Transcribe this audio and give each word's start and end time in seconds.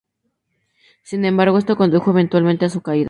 Sin 1.03 1.25
embargo, 1.25 1.59
esto 1.59 1.75
condujo 1.77 2.09
eventualmente 2.09 2.65
a 2.65 2.69
su 2.69 2.81
caída. 2.81 2.99